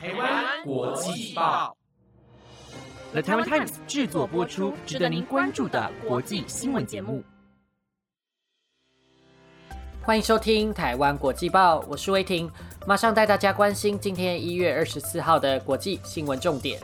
[0.00, 1.76] 台湾国际报
[3.10, 7.20] ，The Taiwan Times 制作播出，值得您关注的国际新闻节目。
[10.04, 12.48] 欢迎收听台湾国际报，我是威婷，
[12.86, 16.80] 马上带大家关心今天一月二十四号的国际新闻重点。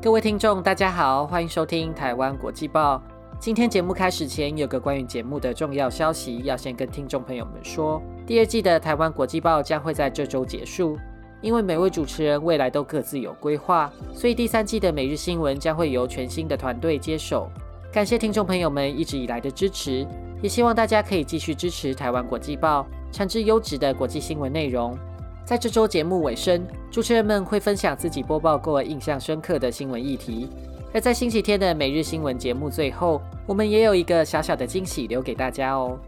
[0.00, 3.02] 各位听众，大家好，欢迎收听台湾国际报。
[3.38, 10.96] 今天节目开始前，有个关于节目的重要消息要先跟听众朋友们说：第二季的台湾国际报将会在这周结束。
[11.42, 17.48] 因为每位主持人未来都各自有规划，所以第三季的每日新闻将会由全新的团队接手。
[17.92, 20.04] 感谢听众朋友们一直以来的支持，
[20.42, 24.98] 也希望大家可以继续支持台湾国际报，产制优质的国际新闻内容。
[25.44, 30.48] 在这周节目尾声，主持人们会分享自己播报过印象深刻的新闻议题。
[30.96, 35.98] 而在星期天的每日新闻节目最后，我们也有一个小小的惊喜留给大家哦。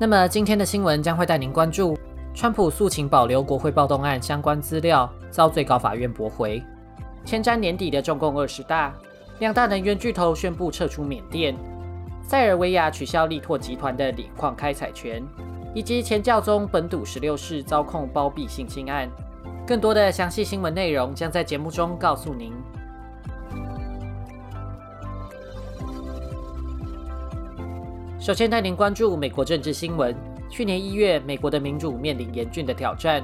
[0.00, 1.96] 那么今天的新闻将会带您关注。
[2.34, 6.60] 川普诉请保留国会暴动案相关资料，遭最高法院驳回。
[7.24, 8.92] 前瞻年底的中共二十大，
[9.38, 11.54] 两大能源巨头宣布撤出缅甸。
[12.20, 15.22] 塞尔维亚取消力拓集团的锂矿开采权，
[15.72, 19.08] 以及前教宗本笃十六世遭控包庇性侵案。
[19.64, 22.52] 更多的详细新闻内容将在节目中告诉您。
[28.24, 30.16] 首先带您关注美国政治新闻。
[30.48, 33.22] 去年一月，美国的民主面临严峻的挑战。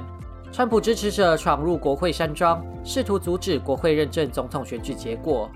[0.51, 5.49] 川普支持者闯入国会山庄，试图阻止国会认证总统选举结果。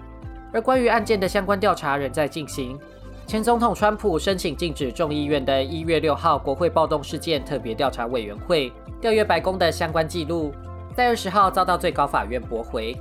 [0.51, 2.75] 而关于案件的相关调查仍在进行。
[3.27, 10.51] 前总统川普申请禁止众议院的一月六号国会暴动事件特别调查委员会调阅白宫的相关记录，
[10.95, 12.97] 在二十号遭到最高法院驳回。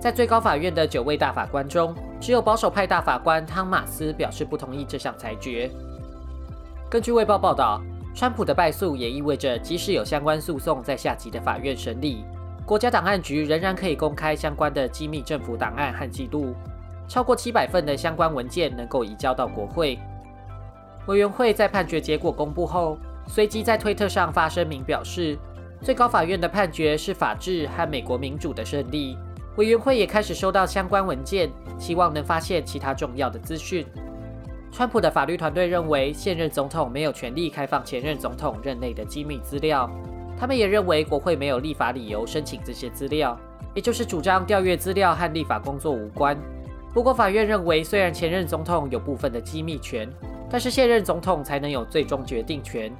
[0.00, 5.68] 在最高法院的九位大法官中，只有保守派大法官汤马斯表示不同意这项裁决。
[6.88, 7.82] 根据《卫报》报道。
[8.14, 12.26] 川普的败诉也意味着，即使有相关诉讼在下级的法院审理，
[12.66, 16.54] 国家档案局仍然可以公开相关的机密政府档案和记录。
[17.08, 19.98] 超过七百份的相关文件能够移交到国会。
[21.06, 25.38] 委员会在判决结果公布后，随即在推特上发声明表示，
[25.80, 29.16] 最高法院的判决是法治和美国民主的胜利。
[29.56, 33.86] 委员会也开始收到相关文件，希望能发现其他重要的资讯。
[34.70, 39.90] 川普的法律团队认为，现任总统没有权利开放前任总统任内的机密资料。
[40.38, 43.38] 他们也认为，国会没有立法理由申请这些资料，
[43.74, 46.36] 也就是主张调阅资料和立法工作无关。
[46.94, 50.08] 不过，法院认为，虽然前任总统有部分的机密权，
[50.50, 52.90] 但是现任总统才能有最终决定权。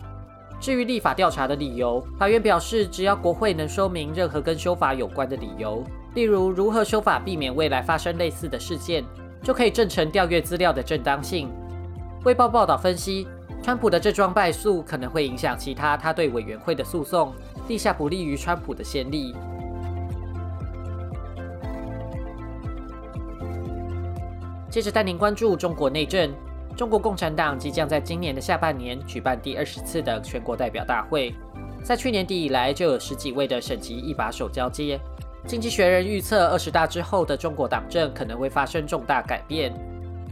[0.61, 5.83] 至于立法调查的理由，法院表示，只要国会能说明任何跟修法有关的理由，
[6.15, 9.03] 例如如何修法避免未来发生类似的事件，
[9.43, 11.51] 就可以证成调阅资料的正当性。
[12.25, 13.27] 卫报报道分析，
[13.63, 17.33] 川普的这桩败诉可能会影响其他他对委员会的诉讼，
[17.67, 19.35] 立下不利于川普的先例。
[24.69, 26.31] 接着带您关注中国内政，
[26.77, 31.35] 中国共产党即将在今年的下半年举办第二十次的全国代表大会。
[31.83, 35.01] 在去年底以来，就有十几位的省级一把手交接。
[35.47, 39.73] 经济学人预测，二十大之后的中国党政可能会发生重大改变。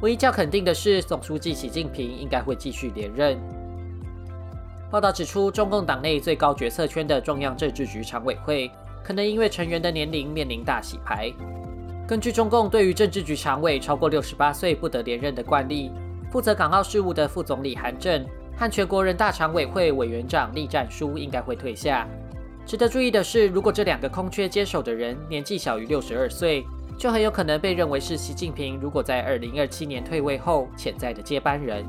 [0.00, 3.38] 唯一较肯定的是，总书记习近平应该会继续连任。
[4.90, 8.70] 报道指出，中共党内最高决策圈的中央政治局常委会，
[9.04, 11.30] 可能因为成员的年龄面临大洗牌。
[12.08, 15.92] 根据中共对于政治局常委超过六十八岁不得连任的惯例，
[16.30, 18.24] 负责港澳事务的副总理韩正
[18.56, 22.08] 和全国人大常委会委员长栗战书应该会退下。
[22.70, 26.64] 值得注意的是，如果这两个空缺接手的人年纪小于六十二岁，
[26.96, 31.84] 就很有可能被认为是习近平如果在二零二七年退位后潜在的接班人。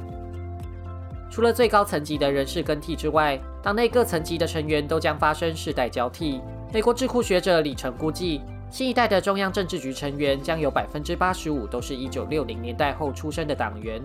[1.30, 6.42] 除了最高层级的人事更替之外，党内各层级的成员都将发生世代交替。
[6.74, 8.42] 美国智库学者李成估计，
[8.72, 14.02] 新一代的中央政治局成员将有百分之八十五都是一九六零年代后出生的党员。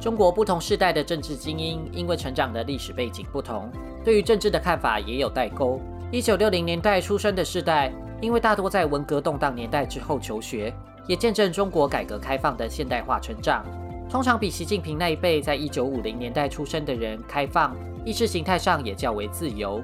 [0.00, 3.68] 中国不同世代的政治精英因为成长的历史背景不同，
[4.04, 5.80] 对于政治的看法也有代沟。
[6.14, 7.92] 一九六零年代出生的世代。
[8.20, 10.72] 因为大多在文革动荡年代之后求学，
[11.08, 13.66] 也见证中国改革开放的现代化成长，
[14.08, 19.82] 通常比习近平那一辈在一九五零年代出生的人开放，意识形态上也较为自由。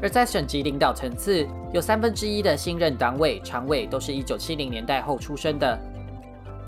[0.00, 5.76] 而在省级领导层次，有三分之一的新任党委常委都是一九七零年代后出生的。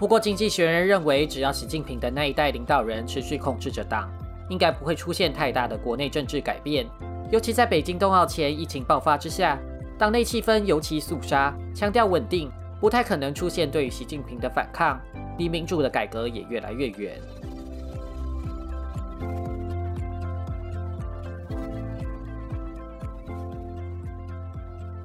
[0.00, 4.10] 不过，经济学人认为，只要习近平的那一代领导人持续控制着党，
[4.50, 6.84] 应该不会出现太大的国内政治改变，
[7.30, 9.58] 尤其在北京冬奥前疫情爆发之下，
[9.98, 12.50] 党内气氛尤其肃杀，强调稳定，
[12.80, 15.00] 不太可能出现对于习近平的反抗，
[15.36, 17.20] 离民主的改革也越来越远。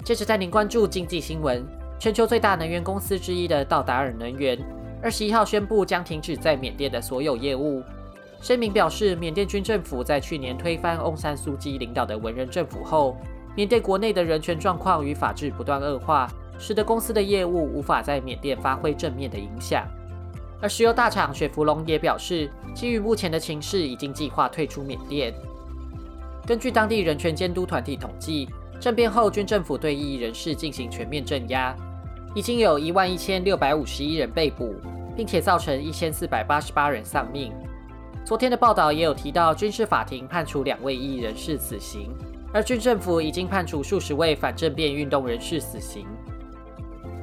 [0.03, 1.65] 接着带您关注经济新闻，
[1.97, 4.59] 全球最大能源公司之一的道达尔能源，
[5.01, 7.81] 二十一号宣布将停止在缅甸的所有业务，
[8.41, 13.15] 声明表示，缅甸军政府在去年推翻翁山苏基领导的文人政府后，
[13.55, 16.27] 缅甸国内的人权状况与法治不断恶化，
[16.57, 19.85] 使得公司的业务无法在缅甸发挥正面的影响。
[20.59, 25.31] 而石油大厂雪佛龙也表示，基于目前的情势，已经计划退出缅甸。
[26.47, 28.49] 根据当地人权监督团体统计，
[28.79, 31.75] 政变后军政府对异议人士进行全面镇压，
[32.33, 34.73] 已经有一万一千六百五十一人被捕，
[35.15, 37.53] 并且造成一千四百八十八人丧命。
[38.23, 42.11] 昨天的报道也有提到，军事法庭判处两位异议人士死刑，
[42.53, 46.05] 而军政府已经判处数十位反政变运动人士死刑。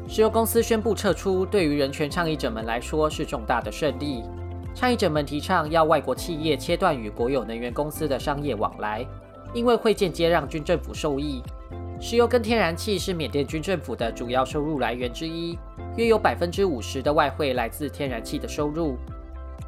[0.09, 4.25] 石油公司宣布撤出，对于人权倡议者们来说是重大的胜利。
[4.75, 9.07] 倡议者们提倡要外国企业切断与国有能源公司的商业往来，
[9.55, 11.43] 因为会间接让军政府受益。
[12.01, 15.59] 石油跟天然气是缅甸军政府的主要收入来源之一，
[15.97, 18.97] 约有百分之五十的外汇来自天然气的收入。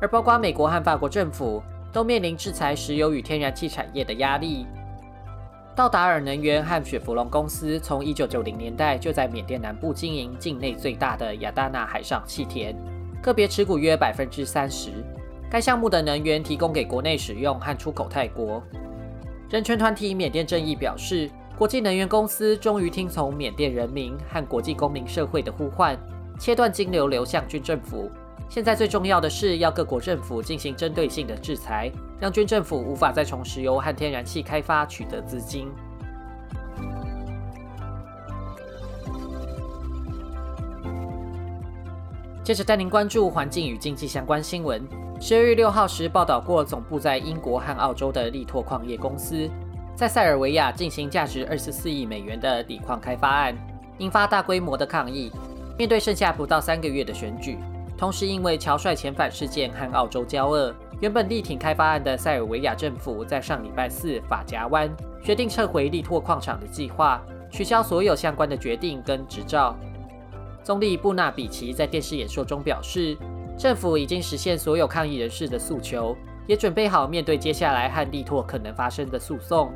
[0.00, 1.62] 而包括美国和法国政府
[1.92, 4.66] 都面临制裁石油与天然气产业的压力。
[5.76, 12.74] 道达尔能源和雪佛龙公司从1990年代就在缅甸南部经营境内最大的亚达纳海上气田，
[13.22, 14.90] 个别持股约百分之三十。
[15.50, 18.62] 该项目的能源提供给国内使用和出口泰国。
[19.48, 25.98] 人权团体缅甸正义表示，国际能源公司终于听从缅甸人民和国际公民社会的呼唤，
[26.38, 28.10] 切断金流流向军政府。
[28.48, 35.68] 现在最重要的是要各国政府进行针对性的制裁，让军政府无法再从石油和天然气开发取得资金。
[42.42, 44.82] 接着带您关注环境与经济相关新闻。
[45.20, 49.48] 十二月六号时报道过，总部在英国和澳洲的力拓矿业公司
[49.94, 53.54] 在塞尔维亚进行价值二十四亿美元的锂矿开发案，
[53.98, 55.30] 引发大规模的抗议。
[55.78, 57.56] 面对剩下不到三个月的选举。
[58.00, 64.90] 同时，因为乔帅遣返事件和澳洲交恶，原本力挺开发案的塞尔维亚政府在上礼拜四法夹湾
[65.22, 67.20] 决定撤回力拓矿场的计划，
[67.50, 69.76] 取消所有相关的决定跟执照。
[70.64, 73.14] 总理布纳比奇在电视演说中表示，
[73.58, 79.70] 政府已经实现所有抗议人士的诉求，也准备好面对接下来和力拓可能发生的诉讼。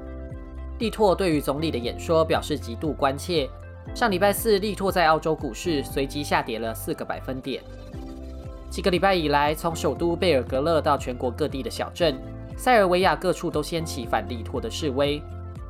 [0.79, 3.47] 力拓对于总理的演说表示极度关切。
[3.95, 7.63] 上礼拜四，力拓在澳洲股市随即下跌了四个百分点。
[8.75, 12.21] 几个礼拜以来，从首都贝尔格勒到全国各地的小镇，
[12.57, 15.23] 塞尔维亚各处都掀起反力拓的示威，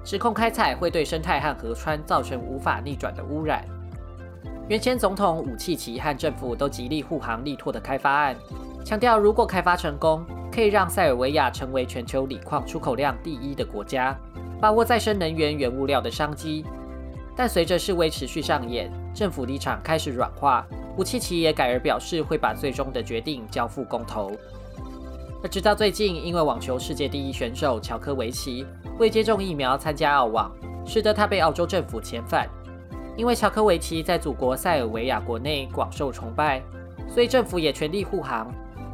[0.03, 3.62] 指控开采会对生态和河川造成无法逆转的污染。
[4.69, 8.35] 原先总统武契奇和政府都极力护航力拓的开发案，
[8.87, 14.19] 强调如果开发成功，可以让塞尔维亚成为全球锂矿出口量第一的国家，
[14.59, 16.65] 把握再生能源原物料的商机。
[17.37, 20.67] 但随着示威持续上演，政府立场开始软化。
[20.96, 24.31] 武契奇也改而表示会把最终的决定交付公投。
[25.43, 28.64] 而直到最近，因为网球世界第一选手乔科维奇
[28.99, 30.50] 未接种疫苗参加澳网，
[30.87, 32.49] 使得他被澳洲政府遣返。
[33.17, 36.62] 因为乔科维奇在祖国塞尔维亚国内广受崇拜，
[37.08, 38.52] 所以政府也全力护航，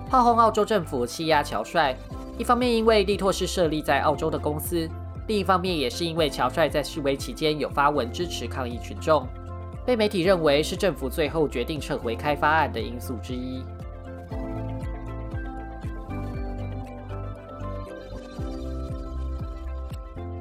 [0.08, 1.96] 炮轰澳洲政府欺压乔帅。
[2.37, 4.89] 一方面因为利托是设立在澳洲的公司，
[5.29, 9.27] 另一方面也是因为乔帅在示威期间有发文支持抗议群众。
[9.84, 13.65] 被媒体认为是政府最后决定撤回开发案的因素之一。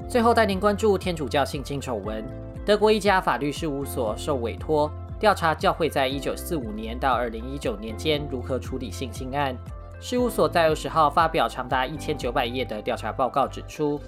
[0.07, 2.25] 最后带您关注天主教性侵丑闻。
[2.65, 9.55] 德国一家法律事务所受委托调查教会在一九四五年到二零一九年间如何处理性侵案。
[9.99, 13.99] 事务所在二十号发表长达一千九百页的调查报告，指出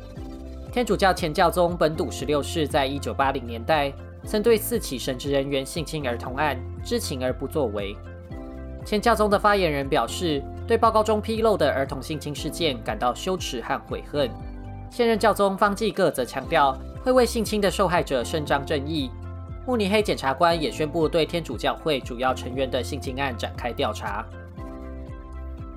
[0.71, 3.91] 天主教前教宗本笃十六世在一九八零年代。
[4.25, 7.95] 曾对四起神职人员性侵儿童案知情而不作为。
[8.85, 14.29] 前教宗的发言人表示，对报告中披露的儿童性侵事件感到羞耻和悔恨。
[14.89, 19.09] 现任教宗方济各则强调，会为性侵的受害者伸张正义。
[19.67, 24.25] 慕尼黑检察官也宣布对天主教会主要成员的性侵案展开调查。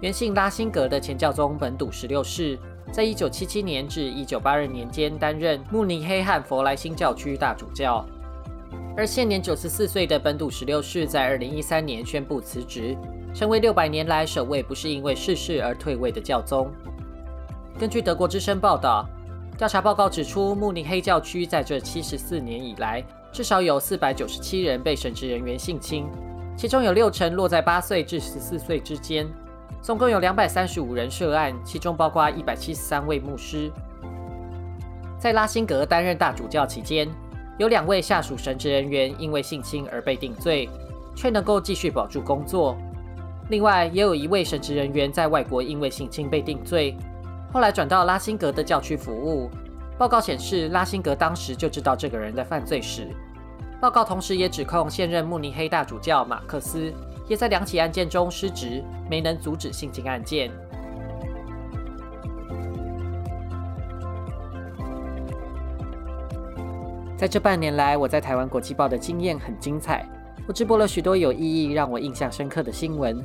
[0.01, 2.59] 原姓拉辛格的前教宗本笃十六世，
[2.91, 8.05] 在一九七七年至一九八二年间担任慕尼黑和佛莱辛教区大主教。
[8.97, 12.97] 而现年九十四岁的本笃十六世，在二零一三年宣布辞职，
[13.35, 16.71] 成为六百年来首位不是因为逝世而退位的教宗。
[17.79, 19.05] 根据德国之声报道，
[19.59, 26.07] 调查报告指出，慕尼黑教区在这七十四年以来，至少有四百九十七人被神职人员性侵，
[26.57, 29.27] 其中有六成落在八岁至十四岁之间。
[29.83, 33.71] 总共有两百三十五人涉案，其中包括一百七十三位牧师。
[35.19, 37.09] 在拉辛格担任大主教期间。
[37.59, 40.69] 有两位下属神职人员因为性侵而被定罪，
[41.15, 42.77] 却能够继续保住工作。
[43.51, 46.97] 另外，也有一位神职人员在外国因为性侵被定罪，
[47.53, 49.51] 后来转到拉辛格的教区服务。
[49.97, 53.09] 报告显示，拉辛格当时就知道这个人的犯罪史。
[53.81, 56.93] 报告同时也指控现任慕尼黑大主教马克思
[57.29, 60.51] 也在两起案件中失职，没能阻止性侵案件。
[67.25, 70.07] 在这半年来，我在台湾国际报的经验很精彩。
[70.47, 73.19] 我直播了许多有意义、让我印象深刻的新闻，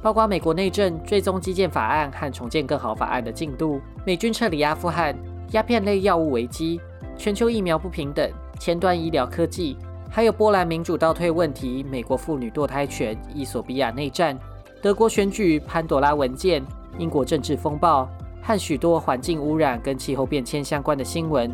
[0.00, 5.12] 包括美国内政追踪基建法案和重建更好法案的进度、美军撤离阿富汗、
[5.50, 6.80] 鸦片类药物危机、
[7.18, 8.30] 全球疫苗不平等、
[8.60, 9.76] 前端医疗科技，
[10.08, 14.38] 还有波兰民主倒退问题、美国妇女堕胎权、伊索比亚内战、
[14.80, 16.62] 德国选举、潘多拉文件、
[16.96, 18.08] 英国政治风暴
[18.40, 21.52] 和许多环境污染跟气候变迁相关的新闻。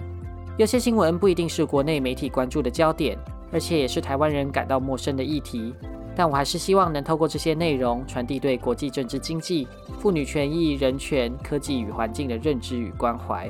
[0.58, 3.16] 有些新闻不一定是国内媒体关注的焦点，
[3.52, 5.72] 而且也是台湾人感到陌生的议题。
[6.16, 9.68] 但我还是希望能透过这些内容，传递对国际政治、经济、
[10.00, 13.48] 妇女权益、人权、科技与环境的认知与关怀。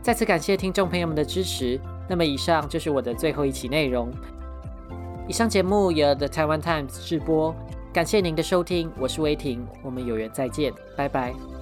[0.00, 1.78] 再次感谢听众朋友们的支持。
[2.08, 4.10] 那么，以上就是我的最后一期内容。
[5.28, 7.54] 以上节目由 The Taiwan Times 制播，
[7.92, 11.57] 感谢您的收听，我是威霆，我们有缘再见，拜拜。